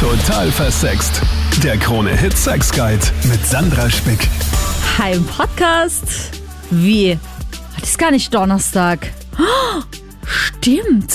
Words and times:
Total 0.00 0.52
versext. 0.52 1.22
Der 1.62 1.78
Krone 1.78 2.14
Hit 2.14 2.36
Sex 2.36 2.70
Guide 2.70 3.00
mit 3.30 3.46
Sandra 3.46 3.88
Spick. 3.88 4.28
Hi 4.98 5.14
im 5.14 5.24
Podcast. 5.24 6.32
Wie? 6.70 7.18
Heute 7.74 7.82
ist 7.82 7.98
gar 7.98 8.10
nicht 8.10 8.34
Donnerstag. 8.34 9.10
Oh, 9.38 9.80
stimmt. 10.26 11.10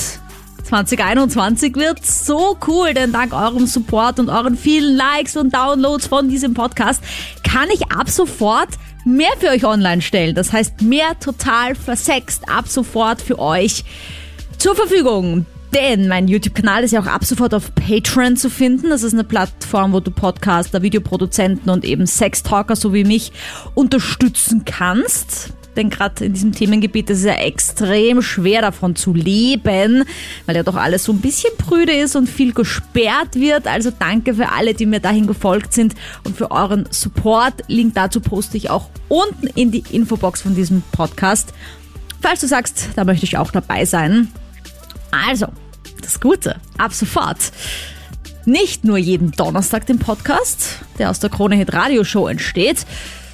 2021 0.64 1.76
wird 1.76 2.04
so 2.04 2.58
cool, 2.66 2.92
denn 2.92 3.12
dank 3.12 3.32
eurem 3.32 3.66
Support 3.66 4.18
und 4.18 4.28
euren 4.28 4.56
vielen 4.56 4.96
Likes 4.96 5.36
und 5.36 5.54
Downloads 5.54 6.08
von 6.08 6.28
diesem 6.28 6.52
Podcast 6.52 7.04
kann 7.44 7.68
ich 7.72 7.92
ab 7.92 8.10
sofort 8.10 8.70
mehr 9.04 9.30
für 9.38 9.50
euch 9.50 9.64
online 9.64 10.02
stellen. 10.02 10.34
Das 10.34 10.52
heißt, 10.52 10.82
mehr 10.82 11.16
total 11.20 11.76
versext 11.76 12.48
ab 12.48 12.66
sofort 12.66 13.22
für 13.22 13.38
euch 13.38 13.84
zur 14.58 14.74
Verfügung. 14.74 15.46
Denn 15.74 16.06
mein 16.06 16.28
YouTube-Kanal 16.28 16.84
ist 16.84 16.92
ja 16.92 17.00
auch 17.00 17.06
ab 17.06 17.24
sofort 17.24 17.54
auf 17.54 17.74
Patreon 17.74 18.36
zu 18.36 18.50
finden. 18.50 18.90
Das 18.90 19.02
ist 19.02 19.14
eine 19.14 19.24
Plattform, 19.24 19.92
wo 19.92 20.00
du 20.00 20.10
Podcaster, 20.10 20.82
Videoproduzenten 20.82 21.70
und 21.70 21.84
eben 21.84 22.06
Sextalker 22.06 22.76
so 22.76 22.92
wie 22.92 23.04
mich 23.04 23.32
unterstützen 23.74 24.64
kannst. 24.66 25.54
Denn 25.76 25.88
gerade 25.88 26.26
in 26.26 26.34
diesem 26.34 26.52
Themengebiet 26.52 27.08
ist 27.08 27.20
es 27.20 27.24
ja 27.24 27.34
extrem 27.34 28.20
schwer 28.20 28.60
davon 28.60 28.94
zu 28.94 29.14
leben, 29.14 30.04
weil 30.44 30.56
ja 30.56 30.62
doch 30.62 30.76
alles 30.76 31.04
so 31.04 31.12
ein 31.12 31.20
bisschen 31.20 31.56
prüde 31.56 31.92
ist 31.92 32.14
und 32.14 32.28
viel 32.28 32.52
gesperrt 32.52 33.34
wird. 33.34 33.66
Also 33.66 33.90
danke 33.98 34.34
für 34.34 34.50
alle, 34.52 34.74
die 34.74 34.84
mir 34.84 35.00
dahin 35.00 35.26
gefolgt 35.26 35.72
sind 35.72 35.94
und 36.24 36.36
für 36.36 36.50
euren 36.50 36.86
Support. 36.90 37.62
Link 37.68 37.94
dazu 37.94 38.20
poste 38.20 38.58
ich 38.58 38.68
auch 38.68 38.90
unten 39.08 39.46
in 39.54 39.70
die 39.70 39.84
Infobox 39.90 40.42
von 40.42 40.54
diesem 40.54 40.82
Podcast. 40.92 41.54
Falls 42.20 42.40
du 42.40 42.46
sagst, 42.46 42.90
da 42.94 43.04
möchte 43.04 43.24
ich 43.24 43.38
auch 43.38 43.50
dabei 43.50 43.86
sein. 43.86 44.28
Also, 45.10 45.46
das 46.04 46.20
Gute, 46.20 46.56
ab 46.78 46.92
sofort. 46.92 47.52
Nicht 48.44 48.84
nur 48.84 48.98
jeden 48.98 49.30
Donnerstag 49.30 49.86
den 49.86 49.98
Podcast, 49.98 50.80
der 50.98 51.10
aus 51.10 51.20
der 51.20 51.30
Krone 51.30 51.56
Hit 51.56 51.72
Radio 51.72 52.04
Show 52.04 52.26
entsteht, 52.26 52.84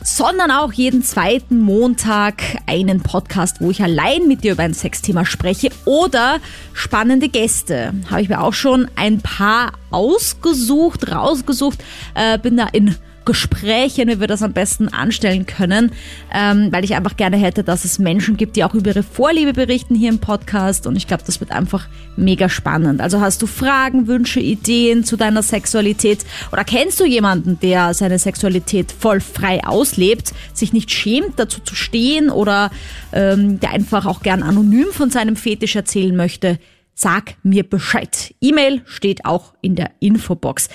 sondern 0.02 0.50
auch 0.50 0.72
jeden 0.72 1.02
zweiten 1.02 1.58
Montag 1.58 2.42
einen 2.66 3.02
Podcast, 3.02 3.60
wo 3.60 3.70
ich 3.70 3.82
allein 3.82 4.28
mit 4.28 4.44
dir 4.44 4.52
über 4.52 4.62
ein 4.62 4.74
Sexthema 4.74 5.24
spreche 5.24 5.70
oder 5.84 6.38
spannende 6.72 7.28
Gäste. 7.28 7.94
Habe 8.10 8.22
ich 8.22 8.28
mir 8.28 8.42
auch 8.42 8.54
schon 8.54 8.88
ein 8.96 9.20
paar 9.20 9.72
ausgesucht, 9.90 11.10
rausgesucht, 11.10 11.82
äh, 12.14 12.38
bin 12.38 12.56
da 12.56 12.66
in 12.66 12.94
Gesprächen, 13.28 14.08
wie 14.08 14.20
wir 14.20 14.26
das 14.26 14.42
am 14.42 14.54
besten 14.54 14.88
anstellen 14.88 15.44
können, 15.44 15.92
ähm, 16.34 16.72
weil 16.72 16.82
ich 16.82 16.94
einfach 16.94 17.14
gerne 17.14 17.36
hätte, 17.36 17.62
dass 17.62 17.84
es 17.84 17.98
Menschen 17.98 18.38
gibt, 18.38 18.56
die 18.56 18.64
auch 18.64 18.72
über 18.72 18.88
ihre 18.88 19.02
Vorliebe 19.02 19.52
berichten 19.52 19.94
hier 19.94 20.08
im 20.08 20.18
Podcast 20.18 20.86
und 20.86 20.96
ich 20.96 21.06
glaube, 21.06 21.24
das 21.26 21.38
wird 21.38 21.52
einfach 21.52 21.88
mega 22.16 22.48
spannend. 22.48 23.02
Also 23.02 23.20
hast 23.20 23.42
du 23.42 23.46
Fragen, 23.46 24.06
Wünsche, 24.06 24.40
Ideen 24.40 25.04
zu 25.04 25.18
deiner 25.18 25.42
Sexualität 25.42 26.24
oder 26.52 26.64
kennst 26.64 27.00
du 27.00 27.04
jemanden, 27.04 27.60
der 27.60 27.92
seine 27.92 28.18
Sexualität 28.18 28.92
voll 28.98 29.20
frei 29.20 29.62
auslebt, 29.62 30.32
sich 30.54 30.72
nicht 30.72 30.90
schämt, 30.90 31.34
dazu 31.38 31.60
zu 31.60 31.74
stehen 31.74 32.30
oder 32.30 32.70
ähm, 33.12 33.60
der 33.60 33.72
einfach 33.72 34.06
auch 34.06 34.22
gern 34.22 34.42
anonym 34.42 34.86
von 34.90 35.10
seinem 35.10 35.36
Fetisch 35.36 35.76
erzählen 35.76 36.16
möchte? 36.16 36.58
Sag 36.94 37.34
mir 37.42 37.62
Bescheid. 37.62 38.34
E-Mail 38.40 38.80
steht 38.86 39.26
auch 39.26 39.52
in 39.60 39.76
der 39.76 39.90
Infobox. 40.00 40.70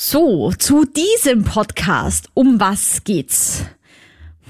So, 0.00 0.52
zu 0.52 0.84
diesem 0.84 1.42
Podcast. 1.42 2.28
Um 2.34 2.60
was 2.60 3.02
geht's? 3.02 3.64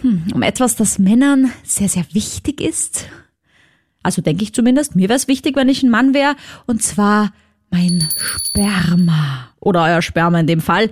Hm, 0.03 0.25
um 0.35 0.43
etwas, 0.43 0.77
das 0.77 0.99
Männern 0.99 1.51
sehr, 1.65 1.89
sehr 1.89 2.05
wichtig 2.13 2.61
ist. 2.61 3.09
Also 4.03 4.21
denke 4.21 4.43
ich 4.43 4.53
zumindest, 4.53 4.95
mir 4.95 5.09
wäre 5.09 5.17
es 5.17 5.27
wichtig, 5.27 5.57
wenn 5.57 5.71
ich 5.71 5.83
ein 5.83 5.89
Mann 5.89 6.13
wäre. 6.13 6.37
Und 6.67 6.83
zwar 6.83 7.33
mein 7.71 8.11
Sperma. 8.19 9.49
Oder 9.59 9.85
euer 9.85 10.03
Sperma 10.03 10.39
in 10.39 10.47
dem 10.47 10.61
Fall. 10.61 10.91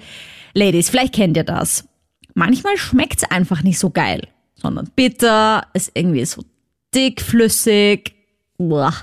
Ladies, 0.54 0.88
vielleicht 0.88 1.12
kennt 1.12 1.36
ihr 1.36 1.44
das. 1.44 1.86
Manchmal 2.32 2.78
schmeckt's 2.78 3.24
einfach 3.24 3.62
nicht 3.62 3.78
so 3.78 3.90
geil, 3.90 4.26
sondern 4.54 4.90
bitter, 4.96 5.66
ist 5.74 5.90
irgendwie 5.92 6.24
so 6.24 6.42
dickflüssig. 6.94 8.14
Uah 8.56 8.94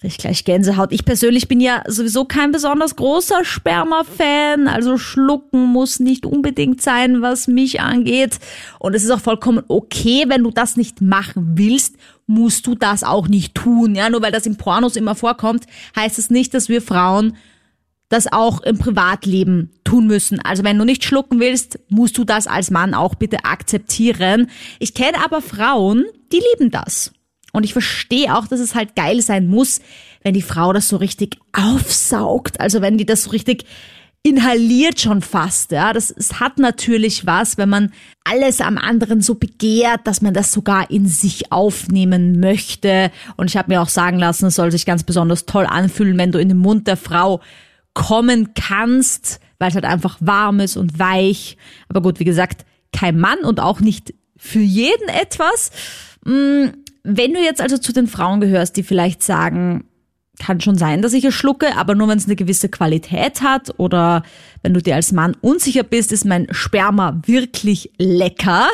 kriege 0.00 0.12
ich 0.12 0.18
gleich 0.18 0.44
Gänsehaut. 0.44 0.92
Ich 0.92 1.04
persönlich 1.04 1.46
bin 1.46 1.60
ja 1.60 1.82
sowieso 1.86 2.24
kein 2.24 2.52
besonders 2.52 2.96
großer 2.96 3.44
Sperma-Fan, 3.44 4.66
also 4.66 4.96
schlucken 4.96 5.64
muss 5.64 6.00
nicht 6.00 6.24
unbedingt 6.24 6.80
sein, 6.80 7.20
was 7.20 7.48
mich 7.48 7.80
angeht. 7.82 8.38
Und 8.78 8.94
es 8.94 9.04
ist 9.04 9.10
auch 9.10 9.20
vollkommen 9.20 9.62
okay, 9.68 10.24
wenn 10.28 10.42
du 10.42 10.50
das 10.50 10.76
nicht 10.76 11.02
machen 11.02 11.52
willst, 11.56 11.96
musst 12.26 12.66
du 12.66 12.74
das 12.74 13.04
auch 13.04 13.28
nicht 13.28 13.54
tun. 13.54 13.94
Ja, 13.94 14.08
nur 14.08 14.22
weil 14.22 14.32
das 14.32 14.46
im 14.46 14.56
Pornos 14.56 14.96
immer 14.96 15.14
vorkommt, 15.14 15.66
heißt 15.94 16.18
es 16.18 16.26
das 16.26 16.30
nicht, 16.30 16.54
dass 16.54 16.70
wir 16.70 16.80
Frauen 16.80 17.36
das 18.08 18.32
auch 18.32 18.62
im 18.62 18.78
Privatleben 18.78 19.70
tun 19.84 20.06
müssen. 20.06 20.40
Also 20.40 20.64
wenn 20.64 20.78
du 20.78 20.84
nicht 20.84 21.04
schlucken 21.04 21.40
willst, 21.40 21.78
musst 21.88 22.16
du 22.16 22.24
das 22.24 22.46
als 22.46 22.70
Mann 22.70 22.94
auch 22.94 23.14
bitte 23.14 23.44
akzeptieren. 23.44 24.48
Ich 24.78 24.94
kenne 24.94 25.22
aber 25.22 25.42
Frauen, 25.42 26.06
die 26.32 26.42
lieben 26.52 26.70
das. 26.70 27.12
Und 27.52 27.64
ich 27.64 27.72
verstehe 27.72 28.36
auch, 28.36 28.46
dass 28.46 28.60
es 28.60 28.74
halt 28.74 28.94
geil 28.94 29.20
sein 29.22 29.46
muss, 29.46 29.80
wenn 30.22 30.34
die 30.34 30.42
Frau 30.42 30.72
das 30.72 30.88
so 30.88 30.96
richtig 30.96 31.38
aufsaugt. 31.52 32.60
Also 32.60 32.80
wenn 32.80 32.98
die 32.98 33.06
das 33.06 33.24
so 33.24 33.30
richtig 33.30 33.64
inhaliert 34.22 35.00
schon 35.00 35.22
fast, 35.22 35.72
ja. 35.72 35.92
Das 35.92 36.10
es 36.10 36.40
hat 36.40 36.58
natürlich 36.58 37.26
was, 37.26 37.56
wenn 37.56 37.70
man 37.70 37.92
alles 38.24 38.60
am 38.60 38.76
anderen 38.76 39.22
so 39.22 39.34
begehrt, 39.34 40.06
dass 40.06 40.20
man 40.20 40.34
das 40.34 40.52
sogar 40.52 40.90
in 40.90 41.06
sich 41.06 41.52
aufnehmen 41.52 42.38
möchte. 42.38 43.10
Und 43.36 43.48
ich 43.48 43.56
habe 43.56 43.72
mir 43.72 43.80
auch 43.80 43.88
sagen 43.88 44.18
lassen, 44.18 44.46
es 44.46 44.56
soll 44.56 44.70
sich 44.70 44.84
ganz 44.84 45.04
besonders 45.04 45.46
toll 45.46 45.66
anfühlen, 45.66 46.18
wenn 46.18 46.32
du 46.32 46.38
in 46.38 46.48
den 46.48 46.58
Mund 46.58 46.86
der 46.86 46.98
Frau 46.98 47.40
kommen 47.94 48.52
kannst, 48.54 49.40
weil 49.58 49.70
es 49.70 49.74
halt 49.74 49.84
einfach 49.84 50.18
warm 50.20 50.60
ist 50.60 50.76
und 50.76 50.98
weich. 50.98 51.56
Aber 51.88 52.02
gut, 52.02 52.20
wie 52.20 52.24
gesagt, 52.24 52.66
kein 52.92 53.18
Mann 53.18 53.40
und 53.40 53.58
auch 53.58 53.80
nicht 53.80 54.14
für 54.36 54.60
jeden 54.60 55.08
etwas. 55.08 55.70
Mm, 56.24 56.66
wenn 57.02 57.32
du 57.32 57.40
jetzt 57.40 57.60
also 57.60 57.78
zu 57.78 57.92
den 57.92 58.06
Frauen 58.06 58.40
gehörst, 58.40 58.76
die 58.76 58.82
vielleicht 58.82 59.22
sagen, 59.22 59.84
kann 60.38 60.60
schon 60.60 60.76
sein, 60.76 61.02
dass 61.02 61.12
ich 61.12 61.24
es 61.24 61.34
schlucke, 61.34 61.76
aber 61.76 61.94
nur 61.94 62.08
wenn 62.08 62.18
es 62.18 62.26
eine 62.26 62.36
gewisse 62.36 62.68
Qualität 62.68 63.42
hat 63.42 63.74
oder 63.78 64.22
wenn 64.62 64.74
du 64.74 64.82
dir 64.82 64.96
als 64.96 65.12
Mann 65.12 65.36
unsicher 65.40 65.82
bist, 65.82 66.12
ist 66.12 66.24
mein 66.24 66.48
Sperma 66.50 67.20
wirklich 67.26 67.92
lecker. 67.98 68.68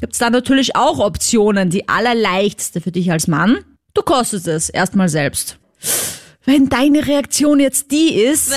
Gibt 0.00 0.12
es 0.12 0.18
da 0.18 0.30
natürlich 0.30 0.76
auch 0.76 1.00
Optionen. 1.00 1.70
Die 1.70 1.88
allerleichteste 1.88 2.80
für 2.80 2.92
dich 2.92 3.10
als 3.10 3.26
Mann. 3.26 3.58
Du 3.94 4.02
kostest 4.02 4.46
es 4.46 4.68
erstmal 4.68 5.08
selbst. 5.08 5.58
Wenn 6.44 6.68
deine 6.68 7.06
Reaktion 7.06 7.58
jetzt 7.58 7.90
die 7.90 8.14
ist, 8.14 8.54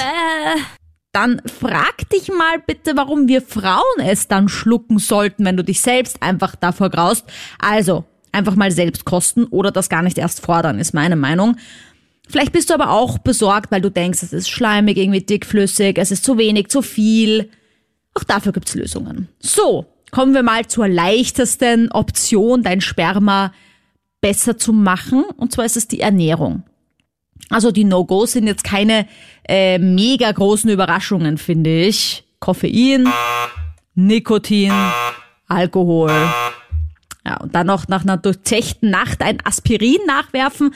dann 1.14 1.42
frag 1.60 2.10
dich 2.10 2.30
mal 2.30 2.60
bitte, 2.66 2.96
warum 2.96 3.28
wir 3.28 3.42
Frauen 3.42 4.00
es 4.00 4.28
dann 4.28 4.50
schlucken 4.50 5.00
sollten, 5.00 5.44
wenn 5.46 5.58
du 5.58 5.64
dich 5.64 5.82
selbst 5.82 6.22
einfach 6.22 6.56
davor 6.56 6.90
graust. 6.90 7.26
Also, 7.60 8.06
einfach 8.32 8.56
mal 8.56 8.72
selbst 8.72 9.06
kosten 9.06 9.46
oder 9.46 9.72
das 9.72 9.90
gar 9.90 10.02
nicht 10.02 10.18
erst 10.18 10.42
fordern, 10.42 10.80
ist 10.80 10.94
meine 10.94 11.16
Meinung. 11.16 11.58
Vielleicht 12.28 12.54
bist 12.54 12.70
du 12.70 12.74
aber 12.74 12.92
auch 12.92 13.18
besorgt, 13.18 13.72
weil 13.72 13.82
du 13.82 13.90
denkst, 13.90 14.24
es 14.24 14.34
ist 14.34 14.50
schleimig, 14.50 14.98
irgendwie 14.98 15.22
dickflüssig, 15.22 15.98
es 15.98 16.12
ist 16.12 16.24
zu 16.24 16.38
wenig, 16.38 16.70
zu 16.70 16.82
viel. 16.82 17.50
Auch 18.14 18.24
dafür 18.24 18.54
gibt's 18.54 18.76
Lösungen. 18.76 19.28
So, 19.40 19.86
kommen 20.12 20.34
wir 20.34 20.44
mal 20.44 20.66
zur 20.68 20.88
leichtesten 20.88 21.92
Option, 21.92 22.64
dein 22.64 22.82
Sperma 22.82 23.54
besser 24.22 24.58
zu 24.58 24.72
machen. 24.72 25.26
Und 25.36 25.52
zwar 25.52 25.66
ist 25.66 25.78
es 25.78 25.88
die 25.88 26.00
Ernährung. 26.00 26.64
Also 27.50 27.72
die 27.72 27.84
No-Gos 27.84 28.34
sind 28.34 28.48
jetzt 28.48 28.64
keine 28.64 29.08
äh, 29.48 29.78
mega 29.78 30.32
großen 30.32 30.70
Überraschungen, 30.70 31.38
finde 31.38 31.82
ich. 31.82 32.24
Koffein, 32.40 33.10
Nikotin, 33.94 34.74
Alkohol, 35.48 36.12
ja, 37.26 37.38
und 37.38 37.54
dann 37.54 37.68
noch 37.68 37.88
nach 37.88 38.02
einer 38.02 38.18
durchzechten 38.18 38.90
Nacht 38.90 39.22
ein 39.22 39.38
Aspirin 39.44 40.00
nachwerfen. 40.08 40.74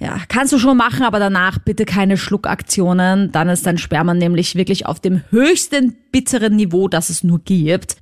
Ja, 0.00 0.18
kannst 0.28 0.52
du 0.52 0.58
schon 0.58 0.78
machen, 0.78 1.02
aber 1.02 1.18
danach 1.18 1.58
bitte 1.58 1.84
keine 1.84 2.16
Schluckaktionen. 2.16 3.32
Dann 3.32 3.50
ist 3.50 3.66
dein 3.66 3.76
Sperma 3.78 4.14
nämlich 4.14 4.54
wirklich 4.54 4.86
auf 4.86 4.98
dem 4.98 5.22
höchsten 5.30 5.94
bitteren 6.10 6.56
Niveau, 6.56 6.88
das 6.88 7.10
es 7.10 7.22
nur 7.22 7.38
gibt. 7.40 7.96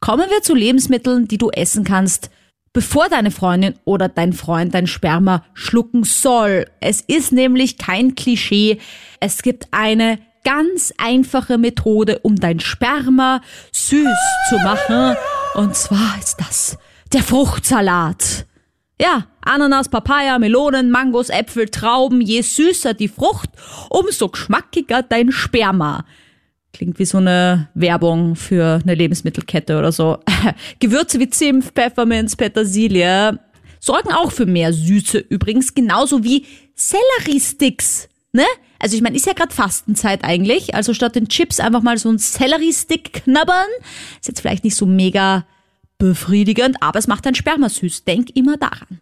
Kommen 0.00 0.28
wir 0.28 0.42
zu 0.42 0.54
Lebensmitteln, 0.54 1.28
die 1.28 1.38
du 1.38 1.50
essen 1.50 1.84
kannst, 1.84 2.30
bevor 2.72 3.08
deine 3.08 3.30
Freundin 3.30 3.74
oder 3.84 4.08
dein 4.08 4.32
Freund 4.32 4.74
dein 4.74 4.86
Sperma 4.86 5.44
schlucken 5.54 6.04
soll. 6.04 6.66
Es 6.80 7.00
ist 7.00 7.32
nämlich 7.32 7.78
kein 7.78 8.14
Klischee. 8.14 8.78
Es 9.20 9.42
gibt 9.42 9.68
eine 9.70 10.18
ganz 10.44 10.92
einfache 10.98 11.56
Methode, 11.56 12.18
um 12.18 12.36
dein 12.36 12.60
Sperma 12.60 13.40
süß 13.72 14.18
zu 14.50 14.56
machen. 14.56 15.16
Und 15.54 15.76
zwar 15.76 16.18
ist 16.18 16.36
das 16.40 16.78
der 17.12 17.22
Fruchtsalat. 17.22 18.46
Ja, 19.00 19.26
Ananas, 19.42 19.88
Papaya, 19.88 20.38
Melonen, 20.38 20.90
Mangos, 20.90 21.28
Äpfel, 21.28 21.68
Trauben. 21.68 22.20
Je 22.20 22.40
süßer 22.40 22.94
die 22.94 23.08
Frucht, 23.08 23.50
umso 23.90 24.28
geschmackiger 24.28 25.02
dein 25.02 25.30
Sperma. 25.32 26.04
Klingt 26.72 26.98
wie 26.98 27.04
so 27.04 27.18
eine 27.18 27.68
Werbung 27.74 28.34
für 28.34 28.80
eine 28.82 28.94
Lebensmittelkette 28.94 29.78
oder 29.78 29.92
so. 29.92 30.18
Gewürze 30.78 31.18
wie 31.20 31.28
Zimt, 31.28 31.64
Pfefferminz, 31.64 32.36
Petersilie 32.36 33.38
sorgen 33.78 34.12
auch 34.12 34.30
für 34.30 34.46
mehr 34.46 34.72
Süße 34.72 35.18
übrigens, 35.18 35.74
genauso 35.74 36.22
wie 36.24 36.46
Selleriesticks. 36.74 38.08
Ne? 38.32 38.44
Also 38.82 38.96
ich 38.96 39.02
meine, 39.02 39.16
ist 39.16 39.26
ja 39.26 39.32
gerade 39.32 39.54
Fastenzeit 39.54 40.24
eigentlich. 40.24 40.74
Also 40.74 40.92
statt 40.92 41.14
den 41.14 41.28
Chips 41.28 41.60
einfach 41.60 41.82
mal 41.82 41.96
so 41.98 42.08
einen 42.08 42.18
Sellerie-Stick 42.18 43.12
knabbern. 43.12 43.68
Ist 44.20 44.26
jetzt 44.26 44.40
vielleicht 44.40 44.64
nicht 44.64 44.74
so 44.74 44.86
mega 44.86 45.46
befriedigend, 45.98 46.76
aber 46.80 46.98
es 46.98 47.06
macht 47.06 47.24
dein 47.24 47.36
Sperma 47.36 47.68
süß. 47.68 48.02
Denk 48.04 48.34
immer 48.34 48.56
daran. 48.56 49.00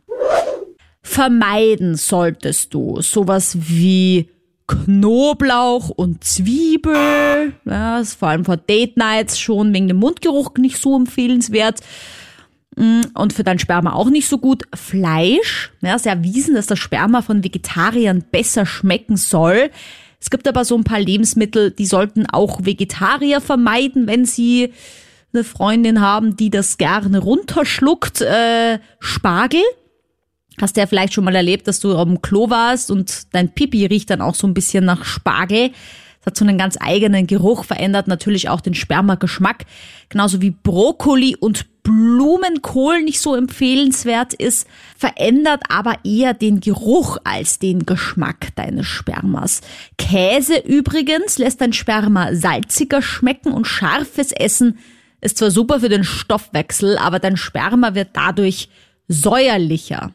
Vermeiden 1.03 1.97
solltest 1.97 2.75
du 2.75 3.01
sowas 3.01 3.57
wie 3.59 4.29
Knoblauch 4.67 5.89
und 5.89 6.23
Zwiebel. 6.25 7.55
Ja, 7.65 8.01
ist 8.01 8.15
vor 8.15 8.29
allem 8.29 8.45
vor 8.45 8.59
Date 8.59 8.99
Nights 8.99 9.41
schon 9.41 9.73
wegen 9.73 9.89
dem 9.89 9.97
Mundgeruch 9.97 10.53
nicht 10.59 10.77
so 10.77 10.95
empfehlenswert. 10.95 11.81
Mm, 12.81 13.03
und 13.13 13.35
für 13.35 13.45
dein 13.45 13.59
Sperma 13.59 13.93
auch 13.93 14.09
nicht 14.09 14.27
so 14.27 14.39
gut. 14.39 14.63
Fleisch, 14.75 15.71
ja, 15.83 15.95
ist 15.95 16.07
erwiesen, 16.07 16.55
dass 16.55 16.67
das 16.67 16.79
Sperma 16.79 17.21
von 17.21 17.45
Vegetariern 17.45 18.25
besser 18.31 18.65
schmecken 18.65 19.19
soll. 19.19 19.71
Es 20.19 20.31
gibt 20.31 20.49
aber 20.49 20.65
so 20.65 20.77
ein 20.77 20.85
paar 20.85 21.01
Lebensmittel, 21.01 21.73
die 21.73 21.85
sollten 21.85 22.25
auch 22.27 22.65
Vegetarier 22.65 23.43
vermeiden, 23.43 24.07
wenn 24.07 24.25
sie 24.25 24.73
eine 25.35 25.45
Freundin 25.45 26.01
haben, 26.01 26.37
die 26.37 26.49
das 26.49 26.79
gerne 26.79 27.19
runterschluckt. 27.19 28.23
Äh, 28.23 28.79
Spargel. 28.99 29.63
Hast 30.59 30.77
du 30.77 30.81
ja 30.81 30.87
vielleicht 30.87 31.13
schon 31.13 31.25
mal 31.25 31.37
erlebt, 31.37 31.69
dass 31.69 31.81
du 31.81 31.95
dem 31.95 32.23
Klo 32.23 32.49
warst 32.49 32.91
und 32.91 33.35
dein 33.35 33.51
Pipi 33.51 33.85
riecht 33.87 34.09
dann 34.09 34.23
auch 34.23 34.35
so 34.35 34.47
ein 34.47 34.55
bisschen 34.55 34.87
nach 34.87 35.05
Spargel. 35.05 35.71
Es 36.21 36.27
hat 36.27 36.37
so 36.37 36.45
einen 36.47 36.59
ganz 36.59 36.77
eigenen 36.81 37.27
Geruch, 37.27 37.65
verändert 37.65 38.09
natürlich 38.09 38.49
auch 38.49 38.61
den 38.61 38.75
Spermageschmack. 38.75 39.65
Genauso 40.09 40.41
wie 40.41 40.51
Brokkoli 40.51 41.37
und 41.37 41.80
Blumenkohl 41.91 43.03
nicht 43.03 43.21
so 43.21 43.35
empfehlenswert 43.35 44.33
ist, 44.35 44.67
verändert 44.97 45.63
aber 45.69 45.97
eher 46.05 46.35
den 46.35 46.61
Geruch 46.61 47.19
als 47.25 47.59
den 47.59 47.85
Geschmack 47.85 48.55
deines 48.55 48.87
Spermas. 48.87 49.61
Käse 49.99 50.59
übrigens 50.59 51.39
lässt 51.39 51.61
dein 51.61 51.73
Sperma 51.73 52.35
salziger 52.35 53.03
schmecken 53.03 53.53
und 53.53 53.67
scharfes 53.67 54.33
Essen 54.33 54.79
ist 55.21 55.39
zwar 55.39 55.51
super 55.51 55.81
für 55.81 55.89
den 55.89 56.05
Stoffwechsel, 56.05 56.97
aber 56.97 57.19
dein 57.19 57.37
Sperma 57.37 57.95
wird 57.95 58.11
dadurch 58.15 58.71
säuerlicher. 59.09 60.13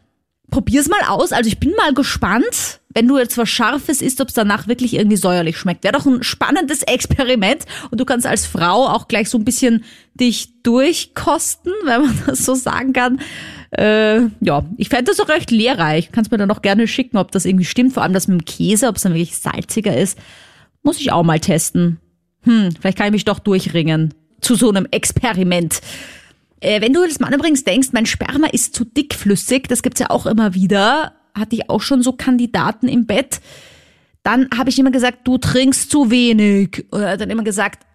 Probier's 0.51 0.87
mal 0.87 1.01
aus. 1.07 1.31
Also 1.31 1.47
ich 1.47 1.59
bin 1.59 1.71
mal 1.75 1.93
gespannt, 1.93 2.79
wenn 2.93 3.07
du 3.07 3.17
jetzt 3.17 3.37
was 3.37 3.49
Scharfes 3.49 4.01
isst, 4.01 4.21
ob 4.21 4.29
es 4.29 4.33
danach 4.33 4.67
wirklich 4.67 4.93
irgendwie 4.93 5.17
säuerlich 5.17 5.57
schmeckt. 5.57 5.83
Wäre 5.83 5.97
doch 5.97 6.05
ein 6.05 6.23
spannendes 6.23 6.81
Experiment. 6.87 7.65
Und 7.91 7.99
du 7.99 8.05
kannst 8.05 8.25
als 8.25 8.45
Frau 8.45 8.87
auch 8.87 9.07
gleich 9.07 9.29
so 9.29 9.37
ein 9.37 9.45
bisschen 9.45 9.83
dich 10.13 10.61
durchkosten, 10.63 11.73
wenn 11.83 12.01
man 12.03 12.23
das 12.25 12.45
so 12.45 12.55
sagen 12.55 12.93
kann. 12.93 13.19
Äh, 13.71 14.27
ja, 14.39 14.63
ich 14.77 14.89
fände 14.89 15.05
das 15.05 15.19
auch 15.19 15.29
recht 15.29 15.51
lehrreich. 15.51 16.11
Kannst 16.11 16.31
mir 16.31 16.37
dann 16.37 16.51
auch 16.51 16.61
gerne 16.61 16.87
schicken, 16.87 17.17
ob 17.17 17.31
das 17.31 17.45
irgendwie 17.45 17.65
stimmt. 17.65 17.93
Vor 17.93 18.03
allem 18.03 18.13
das 18.13 18.27
mit 18.27 18.39
dem 18.39 18.45
Käse, 18.45 18.87
ob 18.87 18.95
es 18.95 19.01
dann 19.01 19.13
wirklich 19.13 19.37
salziger 19.37 19.97
ist. 19.97 20.17
Muss 20.83 20.99
ich 20.99 21.11
auch 21.11 21.23
mal 21.23 21.39
testen. 21.39 21.99
Hm, 22.43 22.69
vielleicht 22.79 22.97
kann 22.97 23.07
ich 23.07 23.13
mich 23.13 23.25
doch 23.25 23.39
durchringen 23.39 24.13
zu 24.39 24.55
so 24.55 24.69
einem 24.69 24.87
Experiment. 24.91 25.81
Äh, 26.59 26.81
wenn 26.81 26.93
du 26.93 27.05
das 27.05 27.19
mal 27.19 27.33
übrigens 27.33 27.63
denkst, 27.63 27.89
mein 27.91 28.05
Sperma 28.05 28.47
ist 28.47 28.75
zu 28.75 28.85
dickflüssig, 28.85 29.67
das 29.67 29.83
gibt's 29.83 29.99
ja 29.99 30.09
auch 30.09 30.25
immer 30.25 30.53
wieder, 30.53 31.13
hatte 31.33 31.55
ich 31.55 31.69
auch 31.69 31.81
schon 31.81 32.01
so 32.01 32.13
Kandidaten 32.13 32.87
im 32.87 33.05
Bett, 33.05 33.41
dann 34.23 34.49
habe 34.57 34.69
ich 34.69 34.79
immer 34.79 34.91
gesagt, 34.91 35.27
du 35.27 35.37
trinkst 35.37 35.91
zu 35.91 36.09
wenig. 36.09 36.85
Oder 36.91 37.17
dann 37.17 37.29
immer 37.29 37.43
gesagt, 37.43 37.85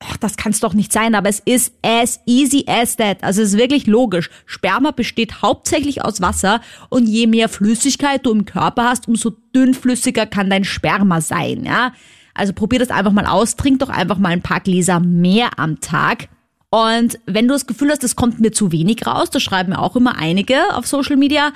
ach, 0.00 0.16
das 0.16 0.36
kann's 0.36 0.60
doch 0.60 0.74
nicht 0.74 0.92
sein, 0.92 1.14
aber 1.14 1.28
es 1.28 1.40
ist 1.40 1.74
as 1.82 2.20
easy 2.26 2.64
as 2.66 2.96
that. 2.96 3.22
Also 3.22 3.42
es 3.42 3.50
ist 3.50 3.58
wirklich 3.58 3.86
logisch. 3.86 4.30
Sperma 4.44 4.90
besteht 4.90 5.42
hauptsächlich 5.42 6.04
aus 6.04 6.20
Wasser 6.20 6.60
und 6.88 7.06
je 7.06 7.26
mehr 7.26 7.48
Flüssigkeit 7.48 8.26
du 8.26 8.32
im 8.32 8.44
Körper 8.44 8.84
hast, 8.84 9.08
umso 9.08 9.30
dünnflüssiger 9.54 10.26
kann 10.26 10.50
dein 10.50 10.64
Sperma 10.64 11.20
sein, 11.20 11.64
ja. 11.64 11.92
Also 12.34 12.52
probier 12.52 12.78
das 12.78 12.90
einfach 12.90 13.12
mal 13.12 13.24
aus, 13.24 13.56
trink 13.56 13.78
doch 13.78 13.88
einfach 13.88 14.18
mal 14.18 14.28
ein 14.28 14.42
paar 14.42 14.60
Gläser 14.60 15.00
mehr 15.00 15.58
am 15.58 15.80
Tag. 15.80 16.28
Und 16.76 17.18
wenn 17.24 17.48
du 17.48 17.54
das 17.54 17.66
Gefühl 17.66 17.88
hast, 17.88 18.04
es 18.04 18.16
kommt 18.16 18.38
mir 18.38 18.52
zu 18.52 18.70
wenig 18.70 19.06
raus, 19.06 19.30
das 19.30 19.42
schreiben 19.42 19.70
mir 19.70 19.78
auch 19.78 19.96
immer 19.96 20.18
einige 20.18 20.74
auf 20.74 20.86
Social 20.86 21.16
Media, 21.16 21.52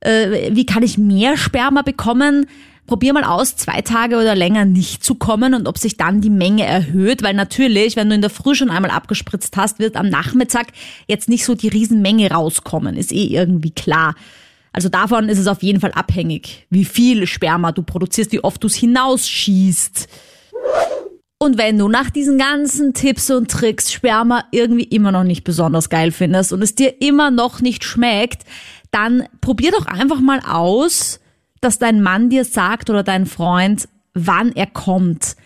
äh, 0.00 0.50
wie 0.52 0.64
kann 0.64 0.82
ich 0.82 0.96
mehr 0.96 1.36
Sperma 1.36 1.82
bekommen? 1.82 2.46
Probier 2.86 3.12
mal 3.12 3.24
aus, 3.24 3.56
zwei 3.56 3.82
Tage 3.82 4.16
oder 4.16 4.34
länger 4.34 4.64
nicht 4.64 5.04
zu 5.04 5.16
kommen 5.16 5.52
und 5.52 5.68
ob 5.68 5.76
sich 5.76 5.98
dann 5.98 6.22
die 6.22 6.30
Menge 6.30 6.64
erhöht, 6.64 7.22
weil 7.22 7.34
natürlich, 7.34 7.96
wenn 7.96 8.08
du 8.08 8.14
in 8.14 8.22
der 8.22 8.30
Früh 8.30 8.54
schon 8.54 8.70
einmal 8.70 8.92
abgespritzt 8.92 9.54
hast, 9.58 9.78
wird 9.78 9.94
am 9.94 10.08
Nachmittag 10.08 10.68
jetzt 11.06 11.28
nicht 11.28 11.44
so 11.44 11.54
die 11.54 11.68
Riesenmenge 11.68 12.30
rauskommen, 12.30 12.96
ist 12.96 13.12
eh 13.12 13.26
irgendwie 13.26 13.72
klar. 13.72 14.14
Also 14.72 14.88
davon 14.88 15.28
ist 15.28 15.38
es 15.38 15.48
auf 15.48 15.62
jeden 15.62 15.80
Fall 15.80 15.92
abhängig, 15.92 16.66
wie 16.70 16.86
viel 16.86 17.26
Sperma 17.26 17.72
du 17.72 17.82
produzierst, 17.82 18.32
wie 18.32 18.42
oft 18.42 18.62
du 18.62 18.68
es 18.68 18.74
hinausschießt. 18.74 20.08
Und 21.38 21.58
wenn 21.58 21.78
du 21.78 21.88
nach 21.88 22.08
diesen 22.08 22.38
ganzen 22.38 22.94
Tipps 22.94 23.30
und 23.30 23.50
Tricks 23.50 23.92
Sperma 23.92 24.44
irgendwie 24.52 24.84
immer 24.84 25.12
noch 25.12 25.24
nicht 25.24 25.44
besonders 25.44 25.90
geil 25.90 26.10
findest 26.10 26.52
und 26.52 26.62
es 26.62 26.74
dir 26.74 27.02
immer 27.02 27.30
noch 27.30 27.60
nicht 27.60 27.84
schmeckt, 27.84 28.44
dann 28.90 29.28
probier 29.42 29.72
doch 29.72 29.86
einfach 29.86 30.20
mal 30.20 30.40
aus, 30.40 31.20
dass 31.60 31.78
dein 31.78 32.02
Mann 32.02 32.30
dir 32.30 32.44
sagt 32.44 32.88
oder 32.88 33.02
dein 33.02 33.26
Freund, 33.26 33.86
wann 34.14 34.52
er 34.52 34.66
kommt. 34.66 35.36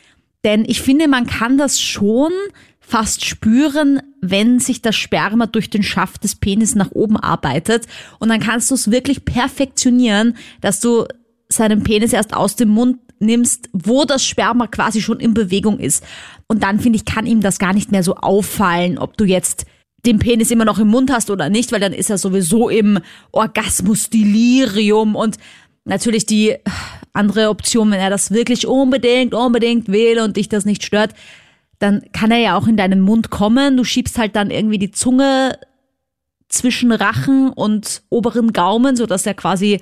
Denn 0.44 0.64
ich 0.66 0.80
finde, 0.80 1.08
man 1.08 1.26
kann 1.26 1.58
das 1.58 1.80
schon 1.80 2.32
fast 2.78 3.24
spüren, 3.24 4.00
wenn 4.20 4.58
sich 4.60 4.82
das 4.82 4.96
Sperma 4.96 5.46
durch 5.46 5.70
den 5.70 5.82
Schaft 5.82 6.24
des 6.24 6.36
Penis 6.36 6.74
nach 6.74 6.92
oben 6.92 7.16
arbeitet. 7.16 7.86
Und 8.18 8.28
dann 8.28 8.40
kannst 8.40 8.70
du 8.70 8.74
es 8.74 8.90
wirklich 8.90 9.24
perfektionieren, 9.24 10.36
dass 10.60 10.80
du 10.80 11.06
seinen 11.48 11.82
Penis 11.82 12.12
erst 12.12 12.32
aus 12.34 12.56
dem 12.56 12.68
Mund 12.68 12.98
nimmst, 13.20 13.68
wo 13.72 14.04
das 14.04 14.24
Sperma 14.24 14.66
quasi 14.66 15.00
schon 15.00 15.20
in 15.20 15.34
Bewegung 15.34 15.78
ist. 15.78 16.04
Und 16.46 16.62
dann 16.62 16.80
finde 16.80 16.96
ich, 16.96 17.04
kann 17.04 17.26
ihm 17.26 17.40
das 17.40 17.58
gar 17.58 17.72
nicht 17.72 17.92
mehr 17.92 18.02
so 18.02 18.16
auffallen, 18.16 18.98
ob 18.98 19.16
du 19.16 19.24
jetzt 19.24 19.66
den 20.06 20.18
Penis 20.18 20.50
immer 20.50 20.64
noch 20.64 20.78
im 20.78 20.88
Mund 20.88 21.12
hast 21.12 21.30
oder 21.30 21.48
nicht, 21.50 21.72
weil 21.72 21.80
dann 21.80 21.92
ist 21.92 22.10
er 22.10 22.18
sowieso 22.18 22.68
im 22.68 23.00
Orgasmus-Delirium 23.32 25.14
und 25.14 25.36
natürlich 25.84 26.26
die 26.26 26.56
andere 27.12 27.50
Option, 27.50 27.90
wenn 27.90 28.00
er 28.00 28.10
das 28.10 28.30
wirklich 28.30 28.66
unbedingt, 28.66 29.34
unbedingt 29.34 29.88
will 29.88 30.20
und 30.20 30.36
dich 30.36 30.48
das 30.48 30.64
nicht 30.64 30.84
stört, 30.84 31.14
dann 31.78 32.02
kann 32.12 32.30
er 32.30 32.38
ja 32.38 32.56
auch 32.56 32.66
in 32.66 32.76
deinen 32.76 33.00
Mund 33.00 33.30
kommen. 33.30 33.76
Du 33.76 33.84
schiebst 33.84 34.18
halt 34.18 34.36
dann 34.36 34.50
irgendwie 34.50 34.78
die 34.78 34.90
Zunge 34.90 35.58
zwischen 36.48 36.92
Rachen 36.92 37.50
und 37.50 38.02
oberen 38.10 38.52
Gaumen, 38.52 38.96
so 38.96 39.06
dass 39.06 39.26
er 39.26 39.34
quasi 39.34 39.80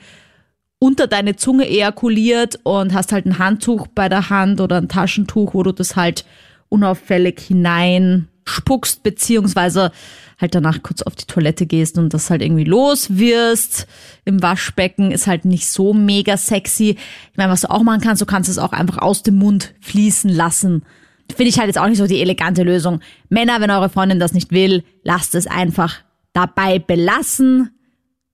unter 0.79 1.07
deine 1.07 1.37
Zunge 1.37 1.69
ejakuliert 1.69 2.61
und 2.63 2.95
hast 2.95 3.13
halt 3.13 3.27
ein 3.27 3.39
Handtuch 3.39 3.87
bei 3.89 4.09
der 4.09 4.31
Hand 4.31 4.61
oder 4.61 4.77
ein 4.77 4.89
Taschentuch, 4.89 5.55
wo 5.55 5.63
du 5.63 5.73
das 5.73 5.97
halt 5.97 6.25
unauffällig 6.69 7.41
hinein 7.41 8.29
spuckst, 8.45 9.03
beziehungsweise 9.03 9.93
halt 10.41 10.55
danach 10.55 10.83
kurz 10.83 11.03
auf 11.03 11.17
die 11.17 11.27
Toilette 11.27 11.67
gehst 11.67 11.99
und 11.99 12.15
das 12.15 12.31
halt 12.31 12.43
irgendwie 12.43 12.65
los 12.65 13.19
wirst 13.19 13.87
im 14.25 14.41
Waschbecken, 14.43 15.11
ist 15.11 15.27
halt 15.27 15.45
nicht 15.45 15.69
so 15.69 15.93
mega 15.93 16.37
sexy. 16.37 16.97
Ich 17.33 17.37
meine, 17.37 17.51
was 17.51 17.63
du 17.63 17.71
auch 17.71 17.83
machen 17.83 18.01
kannst, 18.01 18.23
du 18.23 18.27
kannst 18.27 18.49
es 18.49 18.59
auch 18.59 18.73
einfach 18.73 18.99
aus 18.99 19.23
dem 19.23 19.37
Mund 19.37 19.75
fließen 19.81 20.31
lassen. 20.31 20.85
Finde 21.31 21.51
ich 21.51 21.59
halt 21.59 21.67
jetzt 21.67 21.79
auch 21.79 21.89
nicht 21.89 21.99
so 21.99 22.07
die 22.07 22.21
elegante 22.21 22.63
Lösung. 22.63 23.01
Männer, 23.29 23.61
wenn 23.61 23.71
eure 23.71 23.91
Freundin 23.91 24.21
das 24.21 24.33
nicht 24.33 24.51
will, 24.51 24.85
lasst 25.03 25.35
es 25.35 25.47
einfach 25.47 25.97
dabei 26.33 26.79
belassen. 26.79 27.71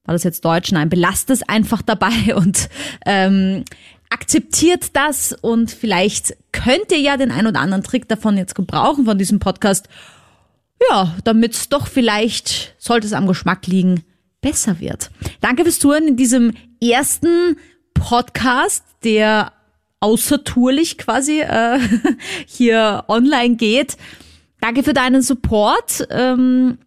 War 0.04 0.12
das 0.12 0.24
jetzt 0.24 0.44
Deutsch? 0.44 0.72
Nein, 0.72 0.88
belasst 0.88 1.30
es 1.30 1.42
einfach 1.42 1.82
dabei 1.82 2.34
und 2.34 2.68
ähm, 3.06 3.64
akzeptiert 4.10 4.94
das 4.94 5.32
und 5.32 5.70
vielleicht 5.70 6.36
könnt 6.52 6.92
ihr 6.92 7.00
ja 7.00 7.16
den 7.16 7.30
ein 7.32 7.46
oder 7.46 7.60
anderen 7.60 7.82
Trick 7.82 8.08
davon 8.08 8.36
jetzt 8.36 8.54
gebrauchen 8.54 9.04
von 9.04 9.18
diesem 9.18 9.38
Podcast. 9.38 9.88
Ja, 10.90 11.14
damit 11.24 11.54
es 11.54 11.68
doch 11.68 11.86
vielleicht, 11.86 12.74
sollte 12.78 13.06
es 13.06 13.12
am 13.12 13.26
Geschmack 13.26 13.66
liegen, 13.66 14.04
besser 14.40 14.78
wird. 14.78 15.10
Danke 15.40 15.62
fürs 15.62 15.78
Touren 15.78 16.08
in 16.08 16.16
diesem 16.16 16.52
ersten 16.82 17.56
Podcast, 17.94 18.84
der 19.04 19.52
außertourlich 20.00 20.98
quasi 20.98 21.40
äh, 21.40 21.80
hier 22.46 23.04
online 23.08 23.56
geht. 23.56 23.96
Danke 24.60 24.82
für 24.82 24.92
deinen 24.92 25.22
Support. 25.22 26.06
Ähm, 26.10 26.78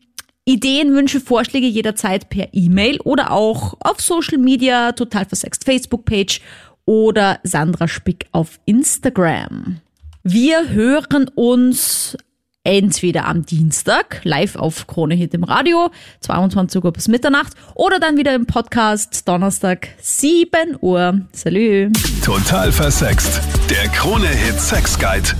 Ideen, 0.47 0.93
Wünsche, 0.93 1.19
Vorschläge 1.19 1.67
jederzeit 1.67 2.29
per 2.29 2.47
E-Mail 2.53 3.01
oder 3.01 3.31
auch 3.31 3.73
auf 3.81 3.99
Social 3.99 4.37
Media, 4.37 4.93
total 4.93 5.25
versext 5.25 5.65
Facebook-Page 5.65 6.39
oder 6.85 7.39
Sandra 7.43 7.89
Spick 7.89 8.27
auf 8.31 8.57
Instagram. 8.63 9.81
Wir 10.23 10.69
hören 10.69 11.29
uns 11.35 12.15
entweder 12.63 13.25
am 13.25 13.45
Dienstag 13.45 14.21
live 14.23 14.55
auf 14.55 14.87
Krone 14.87 15.15
Hit 15.15 15.33
im 15.33 15.43
Radio, 15.43 15.91
22 16.21 16.81
Uhr 16.81 16.93
bis 16.93 17.09
Mitternacht, 17.09 17.51
oder 17.75 17.99
dann 17.99 18.15
wieder 18.15 18.33
im 18.33 18.45
Podcast 18.45 19.27
Donnerstag 19.27 19.89
7 19.99 20.77
Uhr. 20.79 21.27
Salü. 21.33 21.91
Total 22.23 22.71
versext. 22.71 23.41
Der 23.69 23.89
Krone 23.89 24.27
Hit 24.27 24.61
Sex 24.61 24.97
Guide. 24.97 25.33